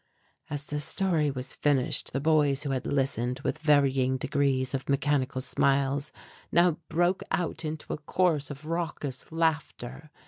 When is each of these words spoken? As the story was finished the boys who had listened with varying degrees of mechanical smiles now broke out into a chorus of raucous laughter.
As 0.49 0.65
the 0.65 0.79
story 0.79 1.29
was 1.29 1.53
finished 1.53 2.11
the 2.11 2.19
boys 2.19 2.63
who 2.63 2.71
had 2.71 2.87
listened 2.87 3.41
with 3.41 3.59
varying 3.59 4.17
degrees 4.17 4.73
of 4.73 4.89
mechanical 4.89 5.41
smiles 5.41 6.11
now 6.51 6.79
broke 6.89 7.21
out 7.29 7.63
into 7.63 7.93
a 7.93 7.99
chorus 7.99 8.49
of 8.49 8.65
raucous 8.65 9.31
laughter. 9.31 10.09